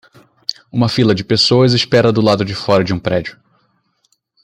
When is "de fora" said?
2.43-2.83